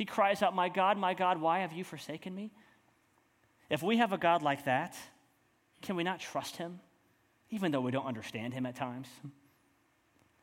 [0.00, 2.50] He cries out, My God, my God, why have you forsaken me?
[3.68, 4.96] If we have a God like that,
[5.82, 6.80] can we not trust him,
[7.50, 9.08] even though we don't understand him at times?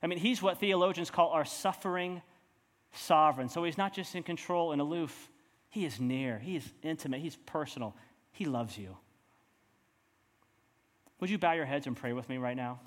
[0.04, 2.22] I mean, he's what theologians call our suffering
[2.92, 3.50] sovereign.
[3.50, 5.32] So he's not just in control and aloof,
[5.70, 7.96] he is near, he is intimate, he's personal,
[8.34, 8.96] he loves you.
[11.20, 12.80] Would you bow your heads and pray with me right now?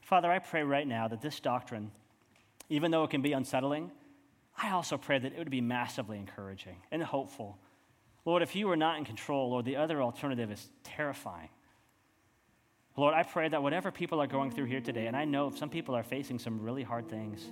[0.00, 1.92] Father, I pray right now that this doctrine,
[2.68, 3.90] even though it can be unsettling,
[4.56, 7.58] I also pray that it would be massively encouraging and hopeful.
[8.24, 11.50] Lord, if you are not in control, or the other alternative is terrifying,
[12.96, 15.68] Lord, I pray that whatever people are going through here today, and I know some
[15.68, 17.46] people are facing some really hard things,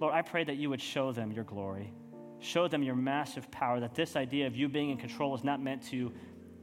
[0.00, 1.92] Lord, I pray that you would show them your glory,
[2.40, 5.62] show them your massive power, that this idea of you being in control is not
[5.62, 6.12] meant to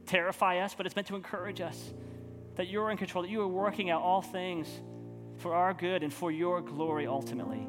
[0.06, 1.94] terrify us, but it's meant to encourage us,
[2.56, 4.68] that you're in control, that you are working out all things
[5.38, 7.66] for our good and for your glory ultimately.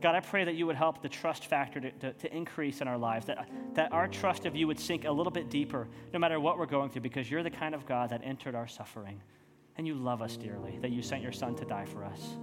[0.00, 2.88] God, I pray that you would help the trust factor to, to, to, increase in
[2.88, 6.18] our lives, that, that our trust of you would sink a little bit deeper, no
[6.18, 9.20] matter what we're going through, because you're the kind of God that entered our suffering.
[9.76, 12.38] And you love us dearly, that you sent your Son to die for us.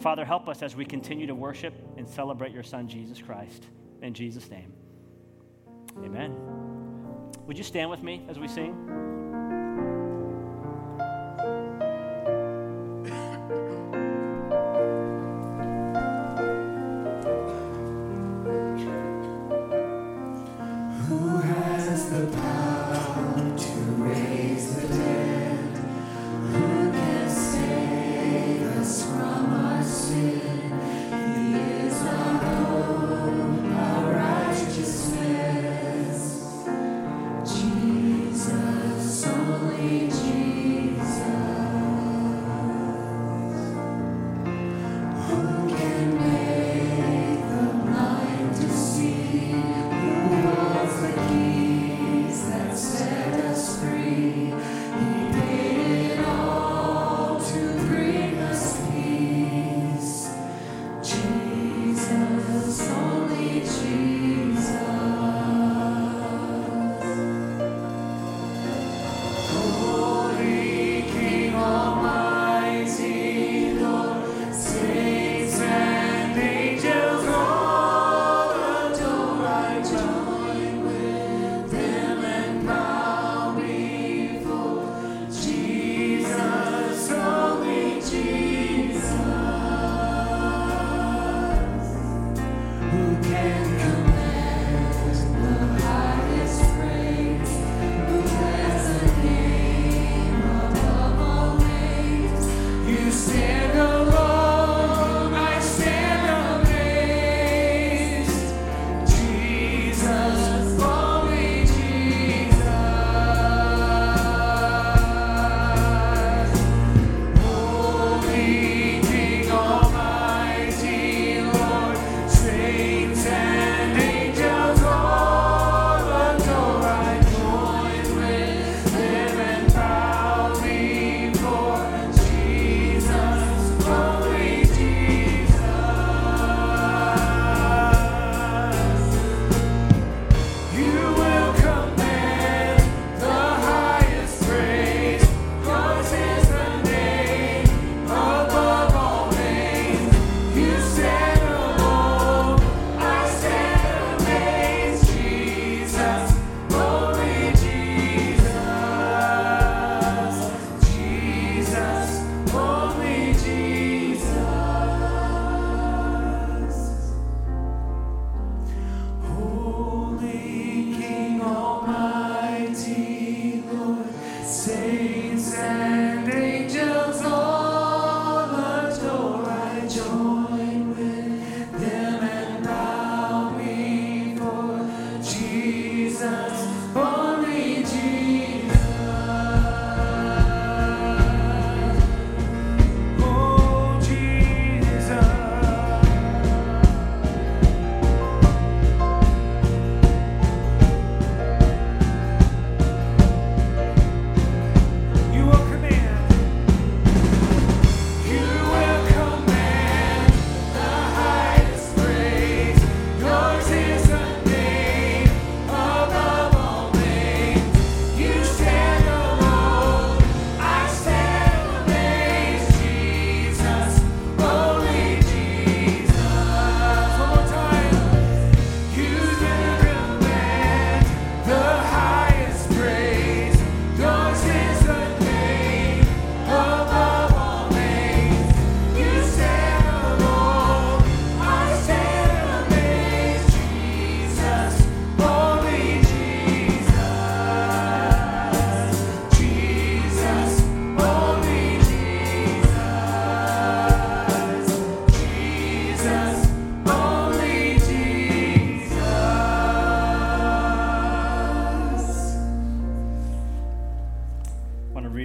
[0.00, 3.66] Father, help us as we continue to worship and celebrate your Son, Jesus Christ.
[4.02, 4.72] In Jesus' name,
[5.98, 6.36] amen.
[7.46, 9.09] Would you stand with me as we sing?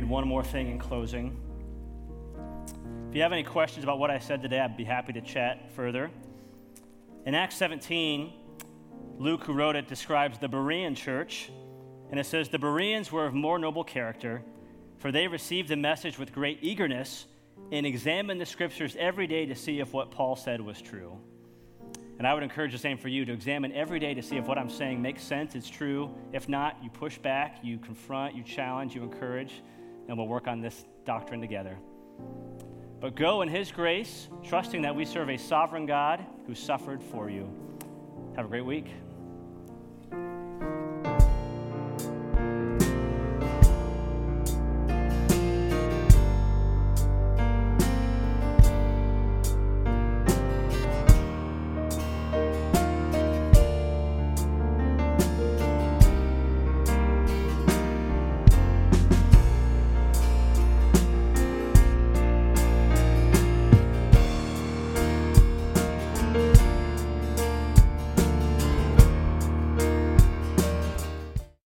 [0.03, 1.39] One more thing in closing.
[3.09, 5.71] If you have any questions about what I said today, I'd be happy to chat
[5.71, 6.11] further.
[7.25, 8.33] In Acts 17,
[9.17, 11.49] Luke, who wrote it, describes the Berean church,
[12.11, 14.43] and it says, The Bereans were of more noble character,
[14.97, 17.27] for they received the message with great eagerness
[17.71, 21.17] and examined the scriptures every day to see if what Paul said was true.
[22.17, 24.45] And I would encourage the same for you to examine every day to see if
[24.45, 26.13] what I'm saying makes sense, it's true.
[26.31, 29.61] If not, you push back, you confront, you challenge, you encourage,
[30.07, 31.77] and we'll work on this doctrine together.
[32.99, 37.29] But go in His grace, trusting that we serve a sovereign God who suffered for
[37.29, 37.49] you.
[38.35, 38.87] Have a great week.